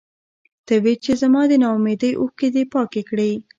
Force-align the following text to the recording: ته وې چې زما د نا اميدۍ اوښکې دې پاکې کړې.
ته 0.67 0.75
وې 0.83 0.93
چې 1.03 1.11
زما 1.21 1.41
د 1.49 1.51
نا 1.61 1.69
اميدۍ 1.77 2.11
اوښکې 2.17 2.47
دې 2.55 2.63
پاکې 2.73 3.01
کړې. 3.09 3.31